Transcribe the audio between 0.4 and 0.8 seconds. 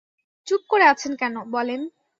চুপ